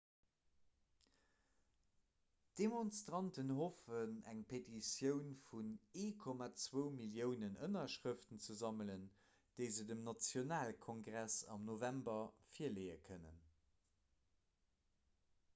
d'demonstranten 2.59 3.51
hoffen 3.59 4.15
eng 4.31 4.39
petitioun 4.53 5.27
vun 5.49 5.69
1,2 6.05 6.83
milliounen 6.97 7.59
ënnerschrëften 7.69 8.43
ze 8.47 8.57
sammelen 8.63 9.05
déi 9.61 9.67
se 9.77 9.87
dem 9.93 10.03
nationalkongress 10.09 11.39
am 11.57 11.69
november 11.73 12.21
virleeë 12.59 12.99
kënnen 13.11 13.41